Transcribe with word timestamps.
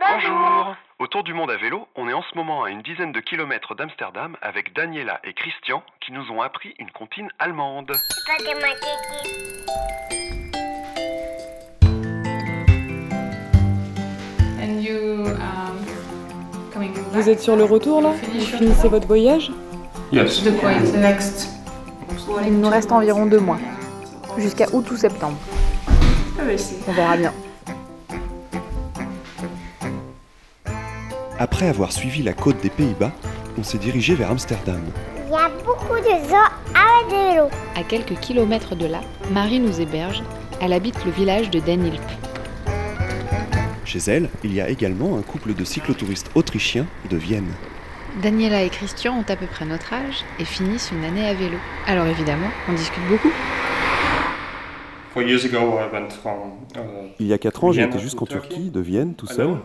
Bonjour 0.00 0.76
Autour 1.00 1.24
du 1.24 1.34
monde 1.34 1.50
à 1.50 1.56
vélo, 1.56 1.88
on 1.96 2.08
est 2.08 2.12
en 2.12 2.22
ce 2.22 2.36
moment 2.36 2.62
à 2.62 2.70
une 2.70 2.82
dizaine 2.82 3.10
de 3.10 3.20
kilomètres 3.20 3.74
d'Amsterdam 3.74 4.36
avec 4.42 4.72
Daniela 4.72 5.20
et 5.24 5.32
Christian 5.32 5.82
qui 6.00 6.12
nous 6.12 6.30
ont 6.30 6.40
appris 6.40 6.74
une 6.78 6.90
comptine 6.90 7.28
allemande. 7.38 7.92
Vous 17.12 17.28
êtes 17.28 17.40
sur 17.40 17.56
le 17.56 17.64
retour 17.64 18.00
là 18.00 18.10
Vous 18.10 18.40
finissez 18.40 18.88
votre 18.88 19.06
voyage 19.06 19.50
Yes. 20.12 20.44
Il 22.44 22.60
nous 22.60 22.68
reste 22.68 22.92
environ 22.92 23.26
deux 23.26 23.40
mois, 23.40 23.58
jusqu'à 24.36 24.66
août 24.72 24.88
ou 24.90 24.96
septembre. 24.96 25.38
On 26.86 26.92
verra 26.92 27.16
bien. 27.16 27.32
Après 31.40 31.68
avoir 31.68 31.92
suivi 31.92 32.24
la 32.24 32.32
côte 32.32 32.60
des 32.62 32.68
Pays-Bas, 32.68 33.12
on 33.56 33.62
s'est 33.62 33.78
dirigé 33.78 34.16
vers 34.16 34.32
Amsterdam. 34.32 34.80
Il 35.24 35.32
y 35.32 35.36
a 35.36 35.48
beaucoup 35.64 35.98
de 36.00 36.28
gens 36.28 36.50
à 36.74 37.08
vélo. 37.08 37.48
À 37.76 37.84
quelques 37.84 38.18
kilomètres 38.18 38.74
de 38.74 38.86
là, 38.86 39.02
Marie 39.30 39.60
nous 39.60 39.80
héberge. 39.80 40.24
Elle 40.60 40.72
habite 40.72 41.04
le 41.04 41.12
village 41.12 41.48
de 41.50 41.60
Den 41.60 41.86
Ilp. 41.86 42.02
Chez 43.84 44.00
elle, 44.08 44.28
il 44.42 44.52
y 44.52 44.60
a 44.60 44.68
également 44.68 45.16
un 45.16 45.22
couple 45.22 45.54
de 45.54 45.64
cyclotouristes 45.64 46.28
autrichiens 46.34 46.86
de 47.08 47.16
Vienne. 47.16 47.52
Daniela 48.20 48.64
et 48.64 48.68
Christian 48.68 49.18
ont 49.18 49.32
à 49.32 49.36
peu 49.36 49.46
près 49.46 49.64
notre 49.64 49.92
âge 49.92 50.24
et 50.40 50.44
finissent 50.44 50.90
une 50.90 51.04
année 51.04 51.28
à 51.28 51.34
vélo. 51.34 51.58
Alors 51.86 52.06
évidemment, 52.06 52.48
on 52.68 52.72
discute 52.72 53.06
beaucoup. 53.08 53.30
Four 55.14 55.22
years 55.22 55.44
ago, 55.44 55.78
I 55.78 55.88
went 55.92 56.10
from, 56.10 56.38
uh, 56.74 57.10
Il 57.20 57.28
y 57.28 57.32
a 57.32 57.38
4 57.38 57.64
ans, 57.64 57.72
été 57.72 57.98
jusqu'en 58.00 58.26
Turquie, 58.26 58.70
de 58.70 58.80
Vienne, 58.80 59.14
tout 59.14 59.26
seul. 59.26 59.58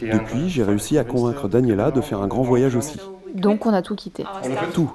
Depuis, 0.00 0.48
j'ai 0.48 0.62
réussi 0.62 0.98
à 0.98 1.04
convaincre 1.04 1.48
Daniela 1.48 1.90
de 1.90 2.00
faire 2.00 2.20
un 2.20 2.26
grand 2.26 2.42
voyage 2.42 2.76
aussi. 2.76 2.98
Donc 3.34 3.66
on 3.66 3.72
a 3.72 3.82
tout 3.82 3.94
quitté. 3.94 4.24
Tout. 4.74 4.92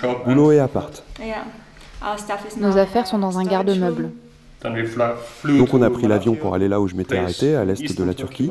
Job 0.00 0.16
boulot 0.24 0.52
et 0.52 0.60
appart. 0.60 1.02
Nos 2.58 2.76
affaires 2.76 3.06
sont 3.06 3.18
dans 3.18 3.38
un 3.38 3.44
garde-meuble. 3.44 4.10
Donc 5.44 5.74
on 5.74 5.82
a 5.82 5.90
pris 5.90 6.06
l'avion 6.06 6.34
pour 6.34 6.54
aller 6.54 6.68
là 6.68 6.80
où 6.80 6.88
je 6.88 6.94
m'étais 6.94 7.18
arrêté, 7.18 7.54
à 7.54 7.64
l'est 7.64 7.96
de 7.96 8.04
la 8.04 8.14
Turquie. 8.14 8.50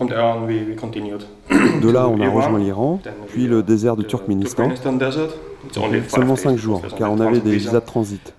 De 0.00 1.90
là, 1.90 2.08
on 2.08 2.20
a 2.20 2.28
rejoint 2.28 2.58
l'Iran, 2.58 3.00
puis 3.28 3.46
le 3.46 3.60
uh, 3.60 3.62
désert 3.62 3.96
de 3.96 4.02
the 4.02 4.06
Turkménistan. 4.06 4.70
Seulement 5.70 5.90
days 5.90 6.02
5 6.08 6.50
because 6.50 6.56
jours, 6.56 6.82
car 6.96 7.12
on 7.12 7.20
avait 7.20 7.40
des 7.40 7.52
visa. 7.52 7.70
visas 7.70 7.80
de 7.80 7.86
transit. 7.86 8.34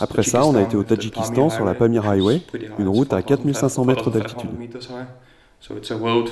Après 0.00 0.22
ça, 0.22 0.44
on 0.46 0.54
a 0.54 0.62
été 0.62 0.76
au 0.76 0.82
Tadjikistan 0.82 1.50
sur 1.50 1.64
la 1.64 1.70
Highway, 1.72 1.78
Pamir 1.78 2.08
Highway, 2.08 2.40
une 2.78 2.88
route 2.88 3.12
à 3.12 3.22
4500 3.22 3.84
mètres 3.84 4.04
4500 4.10 4.10
d'altitude. 4.18 4.58
meters 4.58 4.82
high. 4.90 5.06
So 5.60 5.74
it's 5.76 5.90
a 5.90 5.96
road. 5.96 6.28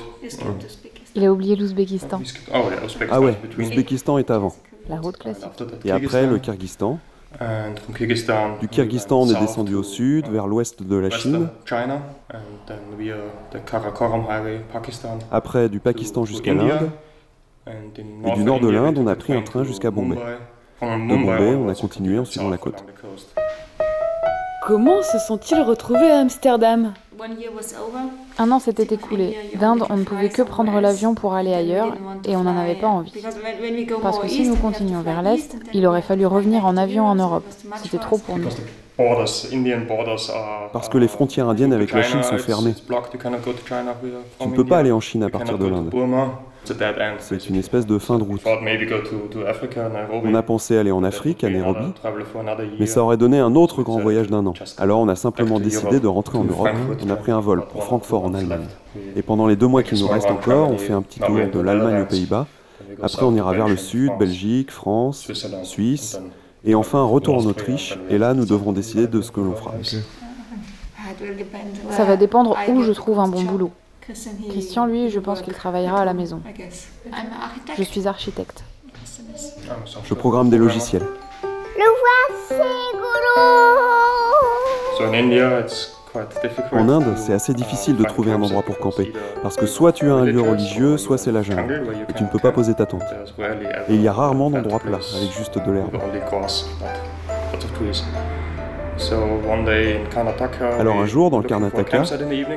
Il 1.15 1.25
a 1.25 1.31
oublié 1.31 1.55
l'Ouzbékistan, 1.55 2.19
Oh, 2.53 2.57
yeah, 2.69 2.85
Uzbekistan 2.85 3.07
Ah 3.11 3.21
ouais, 3.21 3.35
l'Ouzbékistan 3.57 4.17
est 4.17 4.29
avant. 4.29 4.53
la 4.89 4.99
route 4.99 5.15
And 5.15 5.19
classique. 5.19 5.45
Et 5.85 5.91
après, 5.91 6.27
le 6.27 6.37
Kyrgyzstan. 6.37 6.99
Du 8.61 8.67
Kyrgyzstan, 8.69 9.21
on 9.21 9.25
est 9.25 9.33
south 9.33 9.39
descendu 9.41 9.75
au 9.75 9.83
sud, 9.83 10.27
uh, 10.27 10.31
vers 10.31 10.47
l'ouest 10.47 10.81
de 10.83 10.95
la 10.95 11.09
Chine. 11.09 11.35
Western 11.35 11.49
China, 11.65 12.01
and 12.33 12.37
then 12.67 12.77
via 12.97 13.15
the 13.51 13.57
Karakoram 13.65 14.23
Highway, 14.29 14.61
Pakistan. 14.71 15.19
Après, 15.31 15.67
du 15.67 15.79
to- 15.79 15.83
Pakistan 15.83 16.23
jusqu'à 16.23 16.51
India. 16.51 16.79
l'Inde. 16.81 16.89
Et 17.67 18.31
du 18.35 18.43
nord 18.43 18.59
de 18.59 18.67
India, 18.67 18.79
we 18.81 18.85
l'Inde, 18.85 18.95
took 18.95 19.03
on 19.03 19.07
a 19.07 19.15
pris 19.15 19.33
un 19.33 19.41
train 19.41 19.63
jusqu'à 19.63 19.91
Bombay. 19.91 20.17
De 20.81 21.07
Bombay, 21.07 21.55
on 21.55 21.69
a 21.69 21.75
continué 21.75 22.19
en 22.19 22.25
suivant 22.25 22.49
la 22.49 22.57
côte. 22.57 22.83
Comment 24.65 25.01
se 25.03 25.19
sont-ils 25.19 25.61
retrouvés 25.61 26.11
à 26.11 26.19
Amsterdam? 26.19 26.93
Un 28.37 28.51
an 28.51 28.59
s'était 28.59 28.93
écoulé. 28.93 29.37
D'Inde, 29.59 29.85
on 29.89 29.97
ne 29.97 30.03
pouvait 30.03 30.29
que 30.29 30.41
prendre 30.41 30.81
l'avion 30.81 31.15
pour 31.15 31.33
aller 31.33 31.53
ailleurs 31.53 31.95
et 32.25 32.35
on 32.35 32.43
n'en 32.43 32.57
avait 32.57 32.75
pas 32.75 32.87
envie. 32.87 33.13
Parce 34.01 34.19
que 34.19 34.27
si 34.27 34.47
nous 34.47 34.55
fly 34.55 34.73
vers 35.03 35.21
l'Est, 35.21 35.55
il 35.73 35.85
aurait 35.85 36.01
fallu 36.01 36.25
revenir 36.25 36.65
en 36.65 36.75
avion 36.75 37.05
en 37.05 37.15
Europe, 37.15 37.45
C'était 37.81 37.99
trop 37.99 38.17
pour 38.17 38.37
nous. 38.37 38.49
Parce 40.73 40.87
que 40.89 40.97
les 40.97 41.05
are- 41.07 41.11
frontières 41.11 41.49
indiennes 41.49 41.73
avec 41.73 41.91
la 41.91 42.01
Chine 42.03 42.23
sont 42.23 42.37
fermées. 42.37 42.71
via- 42.71 42.83
Tu 44.39 44.47
ne 44.47 44.55
peux 44.55 44.63
pas 44.65 44.77
aller 44.79 44.91
en 44.91 44.99
Chine 45.01 45.23
à 45.23 45.29
partir 45.29 45.57
de 45.57 45.65
l'Inde. 45.67 45.89
C'est 47.19 47.47
une 47.49 47.57
espèce 47.57 47.85
de 47.85 47.99
fin 47.99 48.17
de 48.17 48.23
route. 48.23 48.41
On 50.23 50.33
a 50.33 50.41
pensé 50.41 50.77
aller 50.77 50.91
en 50.91 51.03
Afrique, 51.03 51.43
à 51.43 51.49
Nairobi, 51.49 51.93
mais 52.79 52.85
ça 52.87 53.03
aurait 53.03 53.17
donné 53.17 53.37
un 53.39 53.53
autre 53.55 53.83
grand 53.83 53.99
voyage 53.99 54.27
d'un 54.29 54.45
an. 54.47 54.53
Alors 54.79 54.99
on 54.99 55.07
a 55.07 55.15
simplement 55.15 55.59
décidé 55.59 55.99
de 55.99 56.07
rentrer 56.07 56.37
en 56.39 56.43
Europe. 56.45 56.69
On 57.05 57.09
a 57.11 57.15
pris 57.17 57.31
un 57.31 57.39
vol 57.39 57.63
pour 57.71 57.83
Francfort 57.83 58.23
en 58.25 58.33
Allemagne. 58.33 58.65
Et 59.15 59.21
pendant 59.21 59.45
les 59.45 59.55
deux 59.55 59.67
mois 59.67 59.83
qu'il 59.83 59.99
nous 59.99 60.07
reste 60.07 60.27
encore, 60.31 60.71
on 60.71 60.77
fait 60.77 60.93
un 60.93 61.01
petit 61.03 61.19
tour 61.19 61.35
de 61.53 61.59
l'Allemagne 61.59 62.01
aux 62.01 62.05
Pays-Bas. 62.05 62.47
Après, 63.03 63.23
on 63.25 63.35
ira 63.35 63.53
vers 63.53 63.67
le 63.67 63.77
sud, 63.77 64.11
Belgique, 64.17 64.71
France, 64.71 65.27
Suisse, 65.63 66.19
et 66.65 66.75
enfin 66.75 67.03
retour 67.03 67.35
en 67.37 67.45
Autriche. 67.45 67.97
Et 68.09 68.17
là, 68.17 68.33
nous 68.33 68.45
devrons 68.45 68.71
décider 68.71 69.07
de 69.07 69.21
ce 69.21 69.31
que 69.31 69.39
l'on 69.39 69.55
fera. 69.55 69.73
It 69.81 71.21
will 71.21 71.37
depend 71.37 71.59
Ça 71.91 71.97
where 71.99 72.07
va 72.07 72.17
dépendre 72.17 72.57
I 72.67 72.71
où 72.71 72.81
je 72.81 72.91
trouve 72.91 73.19
un 73.19 73.27
bon 73.27 73.39
job. 73.41 73.47
boulot. 73.47 73.71
Christian, 74.49 74.85
lui, 74.85 75.09
je 75.09 75.19
he 75.19 75.21
pense 75.21 75.37
work 75.39 75.45
qu'il 75.45 75.53
travaillera 75.53 76.01
à 76.01 76.05
la 76.05 76.13
maison. 76.13 76.41
I 76.47 76.53
guess. 76.57 76.87
I'm 77.05 77.13
an 77.13 77.43
architect. 77.43 77.77
Je 77.77 77.83
suis 77.83 78.07
architecte. 78.07 78.63
Je 80.03 80.13
programme 80.13 80.49
des 80.49 80.57
logiciels. 80.57 81.05
Le 81.43 81.85
voici, 82.49 82.61
goulot 82.93 83.75
So 86.15 86.21
in 86.21 86.23
India, 86.23 86.31
it's 86.31 86.39
quite 86.39 86.41
difficult 86.41 86.79
En 86.79 86.89
Inde, 86.89 87.03
to, 87.03 87.17
c'est 87.17 87.33
assez 87.33 87.51
uh, 87.51 87.55
difficile 87.55 87.97
de 87.97 88.03
trouver 88.03 88.31
un 88.31 88.41
endroit 88.41 88.63
pour 88.63 88.77
camper. 88.77 89.03
either 89.03 89.13
Parce 89.41 89.55
que 89.55 89.65
soit 89.65 89.91
tu 89.91 90.09
as 90.09 90.13
un 90.13 90.25
lieu 90.25 90.41
religieux, 90.41 90.97
soit 90.97 91.17
c'est 91.17 91.31
la 91.31 91.41
jungle. 91.41 91.83
Et 92.09 92.13
tu 92.13 92.23
ne 92.23 92.29
peux 92.29 92.39
pas 92.39 92.51
poser 92.51 92.73
ta 92.73 92.85
tente. 92.85 93.03
Ever 93.37 93.67
Et 93.89 93.95
il 93.95 94.01
y 94.01 94.07
a 94.07 94.13
rarement 94.13 94.49
d'endroits 94.49 94.79
plats, 94.79 94.99
avec 95.15 95.31
juste 95.31 95.57
de 95.57 95.71
l'herbe. 95.71 95.97
Alors 100.79 100.95
un 100.97 101.05
jour, 101.05 101.29
dans 101.29 101.39
le 101.39 101.43
Karnataka, 101.43 102.03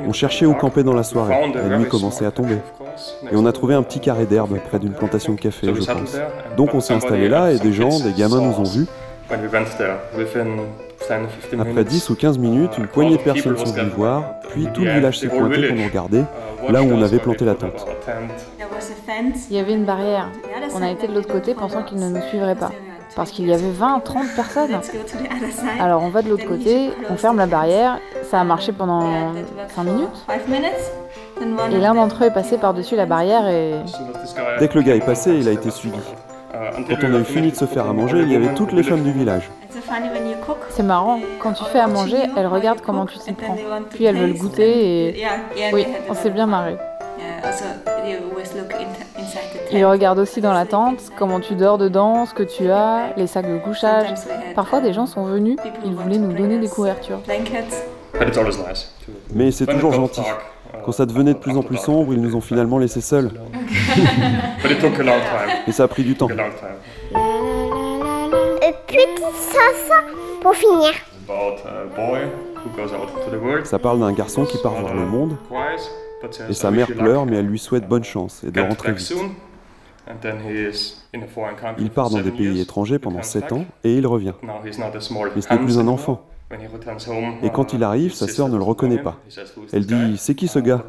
on 0.06 0.12
cherchait 0.12 0.46
où 0.46 0.54
camper 0.54 0.84
dans 0.84 0.94
la 0.94 1.02
soirée. 1.02 1.34
La 1.54 1.78
nuit 1.78 1.88
commençait 1.88 2.26
à 2.26 2.30
tomber. 2.30 2.58
Et 3.30 3.34
on 3.36 3.46
a 3.46 3.52
trouvé 3.52 3.74
un 3.74 3.82
petit 3.82 4.00
carré 4.00 4.26
d'herbe 4.26 4.56
près 4.68 4.78
d'une 4.78 4.92
plantation 4.92 5.34
de 5.34 5.40
café, 5.40 5.68
je 5.74 5.84
pense. 5.84 6.16
Donc 6.56 6.74
on 6.74 6.80
s'est 6.80 6.94
installé 6.94 7.28
là 7.28 7.50
et 7.50 7.58
des 7.58 7.72
gens, 7.72 8.00
des 8.00 8.12
gamins 8.12 8.40
nous 8.40 8.60
ont 8.60 8.62
us 8.62 8.76
vus. 8.76 8.86
When 11.10 11.20
we 11.20 11.26
went 11.26 11.30
there. 11.30 11.48
Within 11.48 11.48
10, 11.50 11.50
15 11.50 11.60
Après 11.60 11.72
minutes, 11.72 11.88
10 11.88 12.10
ou 12.10 12.14
15 12.14 12.38
minutes, 12.38 12.78
une 12.78 12.84
a 12.84 12.86
poignée 12.86 13.16
de 13.16 13.22
personnes 13.22 13.56
sont 13.58 13.72
venues 13.72 13.90
voir, 13.90 14.22
puis 14.50 14.68
tout 14.72 14.82
the 14.82 14.84
le 14.84 14.92
village 14.94 15.18
s'est 15.18 15.28
pointé 15.28 15.66
pour 15.68 15.76
nous 15.76 15.84
regarder. 15.84 16.24
là 16.68 16.82
où 16.82 16.90
on 16.92 17.02
avait 17.02 17.18
planté 17.18 17.44
la 17.44 17.54
tente. 17.54 17.86
Il 19.50 19.56
y 19.56 19.58
avait 19.60 19.74
une 19.74 19.84
barrière. 19.84 20.28
On 20.74 20.82
a 20.82 20.90
été 20.90 21.08
de 21.08 21.14
l'autre 21.14 21.32
côté 21.32 21.54
pensant 21.54 21.82
qu'ils 21.82 21.98
ne 21.98 22.06
us. 22.08 22.14
nous 22.14 22.22
suivraient 22.28 22.54
pas. 22.54 22.70
Parce 23.16 23.30
20 23.30 23.36
qu'il 23.36 23.48
y 23.48 23.52
avait 23.52 23.62
kids. 23.62 23.78
20, 23.78 24.00
30 24.00 24.26
personnes. 24.36 24.70
Alors 25.80 26.02
on 26.02 26.10
va 26.10 26.22
de 26.22 26.28
l'autre 26.28 26.46
côté, 26.46 26.90
on 27.10 27.16
ferme 27.16 27.38
la 27.38 27.46
barrière, 27.46 27.98
ça 28.30 28.40
a 28.40 28.44
marché 28.44 28.72
pendant 28.72 29.00
That- 29.00 29.06
that 29.06 29.40
worked 29.56 29.70
5 29.70 29.84
for 30.40 30.48
minutes. 30.50 31.72
Et 31.72 31.78
l'un 31.78 31.94
d'entre 31.94 32.22
eux 32.24 32.26
est 32.26 32.30
passé 32.34 32.58
par-dessus 32.58 32.96
la 32.96 33.06
barrière 33.06 33.48
et 33.48 33.74
Dès 34.60 34.68
que 34.68 34.74
le 34.78 34.82
gars 34.82 34.94
est 34.94 35.04
passé, 35.04 35.34
il 35.34 35.48
a 35.48 35.52
été 35.52 35.70
suivi. 35.70 35.98
Quand 36.52 36.96
on 37.02 37.14
a 37.14 37.18
eu 37.20 37.24
fini 37.24 37.50
de 37.50 37.56
se 37.56 37.64
faire 37.64 37.88
à 37.88 37.92
manger, 37.92 38.20
il 38.22 38.32
y 38.32 38.36
avait 38.36 38.54
toutes 38.54 38.72
les 38.72 38.82
femmes 38.82 39.02
du 39.02 39.12
village 39.12 39.48
c'est 40.70 40.82
marrant, 40.82 41.20
quand 41.40 41.52
tu 41.52 41.64
fais 41.64 41.78
à 41.80 41.86
manger, 41.86 42.18
elles 42.36 42.46
regardent 42.46 42.80
comment 42.80 43.06
tu 43.06 43.18
t'y 43.18 43.32
prends. 43.32 43.56
Puis 43.90 44.04
elles 44.04 44.16
veulent 44.16 44.36
goûter 44.38 45.08
et... 45.18 45.24
Oui, 45.72 45.86
on 46.08 46.14
s'est 46.14 46.30
bien 46.30 46.46
marré. 46.46 46.76
Yeah, 47.18 47.48
also 47.48 47.64
they 47.84 48.14
always 48.14 48.54
look 48.54 48.72
in- 48.74 49.20
inside 49.20 49.40
the 49.52 49.72
Ils 49.72 49.80
tent. 49.80 49.86
regardent 49.90 50.20
aussi 50.20 50.40
dans 50.40 50.52
la 50.52 50.66
tente, 50.66 51.00
comment 51.18 51.40
tu 51.40 51.56
dors 51.56 51.76
dedans, 51.76 52.26
ce 52.26 52.32
que 52.34 52.44
tu 52.44 52.70
as, 52.70 53.12
les 53.16 53.26
sacs 53.26 53.50
de 53.50 53.58
couchage. 53.58 54.06
Parfois 54.54 54.78
uh, 54.78 54.82
des 54.82 54.92
gens 54.92 55.06
sont 55.06 55.24
venus, 55.24 55.56
people 55.60 55.80
ils 55.84 55.94
voulaient 55.94 56.14
to 56.16 56.22
nous 56.22 56.32
donner 56.32 56.58
des 56.58 56.66
us 56.66 56.72
couvertures. 56.72 57.18
Blankets. 57.26 57.84
But 58.12 58.28
it's 58.28 58.38
always 58.38 58.56
nice 58.58 58.92
to- 59.04 59.12
Mais 59.34 59.50
c'est 59.50 59.66
When 59.66 59.76
it 59.76 59.80
toujours 59.80 59.96
got 59.98 60.06
gentil. 60.14 60.20
uh, 60.20 60.76
Quand 60.84 60.92
ça 60.92 61.06
devenait 61.06 61.34
de 61.34 61.38
plus 61.38 61.56
en 61.56 61.62
plus 61.62 61.76
sombre, 61.78 62.12
ils 62.14 62.20
nous 62.20 62.36
ont 62.36 62.40
finalement 62.40 62.78
laissés 62.78 63.00
seuls. 63.00 63.30
But 64.62 64.70
it 64.70 64.80
took 64.80 64.98
a 65.00 65.02
long 65.02 65.18
time. 65.18 65.50
Et 65.66 65.72
ça 65.72 65.82
a 65.84 65.88
pris 65.88 66.04
du 66.04 66.14
temps. 66.14 66.28
Took 66.28 66.38
a 66.38 66.42
long 66.42 66.50
time. 66.50 66.76
Pour 70.42 70.54
finir. 70.54 70.92
Ça 73.64 73.78
parle 73.78 74.00
d'un 74.00 74.12
garçon 74.12 74.44
qui 74.44 74.58
part 74.58 74.74
vers 74.74 74.94
le 74.94 75.06
monde, 75.06 75.36
et 76.48 76.52
sa 76.54 76.70
"I 76.70 76.72
mère 76.72 76.86
pleure, 76.86 77.26
mais 77.26 77.36
elle 77.36 77.46
lui 77.46 77.58
souhaite 77.58 77.88
bonne 77.88 78.04
chance 78.04 78.42
et 78.44 78.50
de 78.50 78.60
rentrer 78.60 78.92
vite. 78.92 79.06
soon. 79.06 79.30
And 80.10 80.14
then 80.22 80.36
he 80.40 80.54
is 80.70 80.96
in 81.14 81.20
a 81.22 81.26
foreign 81.26 81.54
country 81.54 81.82
Il 81.82 81.88
for 81.88 81.94
part 81.94 82.10
dans 82.10 82.16
des 82.18 82.24
seven 82.24 82.36
pays 82.38 82.46
years. 82.46 82.60
étrangers 82.62 82.94
He 82.96 82.98
pendant 82.98 83.16
comes 83.18 83.24
7 83.24 83.42
back. 83.42 83.52
ans, 83.52 83.64
et 83.84 83.94
il 83.94 84.06
revient. 84.06 84.32
Now 84.42 84.54
he's 84.64 84.78
not 84.78 84.96
a 84.96 85.00
small 85.00 85.30
Mais 85.36 85.42
ce 85.42 85.52
n'est 85.52 85.58
plus 85.58 85.76
un 85.76 85.80
anymore. 85.80 85.94
enfant. 85.94 86.22
Et 87.42 87.50
quand 87.50 87.74
il 87.74 87.80
uh, 87.80 87.84
arrive, 87.84 88.12
his 88.12 88.16
sa 88.16 88.24
sister 88.26 88.36
sœur 88.38 88.48
ne 88.48 88.56
le 88.56 88.62
reconnaît 88.62 88.94
him. 88.96 89.02
pas. 89.02 89.16
He 89.28 89.32
says, 89.32 89.52
"Who's 89.54 89.68
Elle 89.74 89.86
this 89.86 89.94
guy?" 89.94 90.10
dit 90.12 90.16
C'est 90.16 90.34
qui 90.34 90.48
ce 90.48 90.58
gars? 90.58 90.82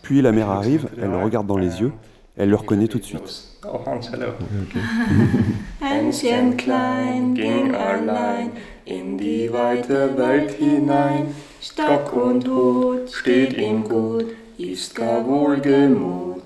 Puis 0.00 0.22
la 0.22 0.32
mère 0.32 0.48
arrive, 0.48 0.88
elle 1.00 1.10
le 1.10 1.18
regarde 1.18 1.46
dans 1.46 1.58
les 1.58 1.82
yeux, 1.82 1.92
Elle 2.36 2.48
le 2.48 2.56
reconnaît 2.56 2.88
tout 2.88 2.98
de 2.98 3.04
suite. 3.04 3.44
Oh, 3.64 3.78
Hans, 3.86 4.10
hello. 4.10 4.32
Hänschen 5.80 6.56
klein 6.56 7.34
ging 7.34 7.74
allein 7.74 8.52
in 8.86 9.18
die 9.18 9.52
weite 9.52 10.16
Welt 10.16 10.52
hinein. 10.52 11.34
Stock 11.60 12.12
und 12.14 12.48
Hut 12.48 13.10
steht 13.12 13.52
ihm 13.58 13.84
gut, 13.84 14.26
ist 14.56 14.94
gar 14.94 15.26
wohlgemut. 15.26 16.42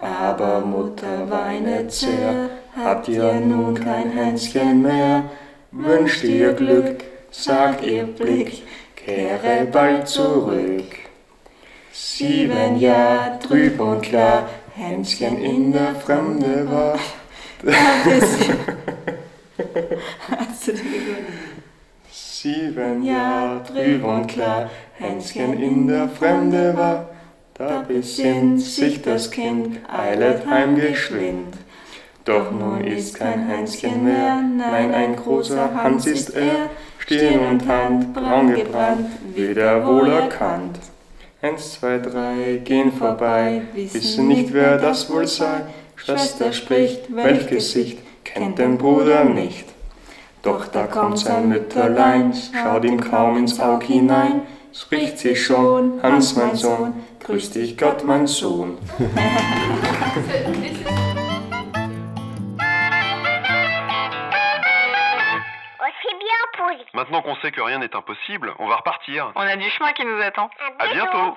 Aber 0.00 0.60
Mutter 0.60 1.28
weinet 1.28 1.92
sehr, 1.92 2.48
habt 2.74 3.08
ihr 3.08 3.34
nun 3.34 3.74
kein 3.74 4.10
Hänschen 4.10 4.82
mehr? 4.82 5.24
Wünscht 5.72 6.24
ihr 6.24 6.54
Glück, 6.54 7.04
sagt 7.30 7.84
ihr 7.84 8.04
Blick, 8.04 8.62
kehre 8.96 9.66
bald 9.70 10.08
zurück. 10.08 11.02
Sieben 11.92 12.80
Jahr 12.80 13.38
trüb 13.38 13.78
und 13.78 14.02
klar, 14.02 14.48
Hänschen 14.74 15.36
in 15.38 15.72
der 15.72 15.94
Fremde 15.96 16.66
war. 16.70 16.98
Hast 20.30 20.68
du 20.68 20.72
gewonnen? 20.72 21.52
Sieben 22.10 23.04
Ja, 23.04 23.60
trüb 23.60 24.02
und 24.02 24.26
klar, 24.28 24.70
Hänschen 24.94 25.62
in 25.62 25.86
der 25.86 26.08
Fremde 26.08 26.74
war. 26.76 27.10
Da 27.54 27.84
besinnt 27.86 28.62
sich 28.62 29.02
das 29.02 29.30
Kind, 29.30 29.78
eilet 29.88 30.46
heimgeschwind. 30.46 31.54
Doch 32.24 32.50
nun 32.50 32.82
ist 32.82 33.16
kein 33.16 33.46
Hänschen 33.46 34.04
mehr, 34.04 34.40
nein, 34.40 34.94
ein 34.94 35.16
großer 35.16 35.74
Hans 35.74 36.06
ist 36.06 36.30
er. 36.30 36.70
Stirn 36.98 37.40
und 37.40 37.68
Hand, 37.68 38.14
braun 38.14 38.54
gebrannt, 38.54 39.10
weder 39.34 39.86
wohl 39.86 40.08
erkannt. 40.08 40.78
Eins, 41.42 41.72
zwei, 41.72 41.98
drei 41.98 42.60
gehen 42.62 42.92
vorbei, 42.92 43.62
wissen 43.74 44.28
nicht, 44.28 44.52
wer 44.52 44.78
das 44.78 45.10
wohl 45.10 45.26
sei. 45.26 45.62
Schwester 45.96 46.52
spricht, 46.52 47.12
welch 47.12 47.48
Gesicht, 47.48 47.98
kennt 48.22 48.60
den 48.60 48.78
Bruder 48.78 49.24
nicht. 49.24 49.64
Doch 50.44 50.68
da 50.68 50.86
kommt 50.86 51.18
sein 51.18 51.48
Mütterlein, 51.48 52.32
schaut 52.32 52.84
ihm 52.84 53.00
kaum 53.00 53.38
ins 53.38 53.58
Aug 53.58 53.82
hinein, 53.82 54.42
spricht 54.72 55.18
sie 55.18 55.34
schon, 55.34 56.00
Hans 56.00 56.36
mein 56.36 56.54
Sohn, 56.54 56.94
grüß 57.24 57.50
dich. 57.50 57.76
Gott 57.76 58.04
mein 58.04 58.28
Sohn. 58.28 58.78
Maintenant 67.12 67.34
qu'on 67.34 67.40
sait 67.42 67.50
que 67.50 67.60
rien 67.60 67.78
n'est 67.78 67.94
impossible, 67.94 68.54
on 68.58 68.68
va 68.68 68.76
repartir. 68.76 69.32
On 69.34 69.42
a 69.42 69.54
du 69.56 69.68
chemin 69.68 69.92
qui 69.92 70.02
nous 70.02 70.18
attend. 70.22 70.48
À 70.78 70.86
bientôt 70.86 71.36